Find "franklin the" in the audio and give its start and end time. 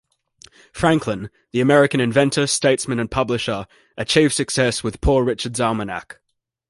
0.73-1.61